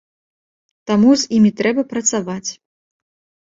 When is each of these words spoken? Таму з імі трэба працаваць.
Таму 0.91 1.09
з 1.25 1.29
імі 1.37 1.53
трэба 1.61 1.81
працаваць. 1.93 2.49